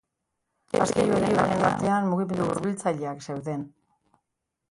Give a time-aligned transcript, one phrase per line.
[0.85, 3.69] Azken bi joeren artean, mugimendu hurbiltzaileak zeuden.